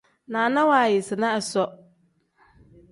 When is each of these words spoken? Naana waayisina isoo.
Naana 0.31 0.61
waayisina 0.69 1.27
isoo. 1.39 1.69